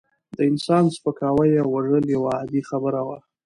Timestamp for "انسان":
0.49-0.83